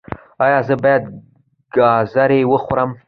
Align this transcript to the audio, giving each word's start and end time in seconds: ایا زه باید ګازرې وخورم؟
ایا 0.43 0.59
زه 0.67 0.75
باید 0.83 1.03
ګازرې 1.75 2.41
وخورم؟ 2.51 2.91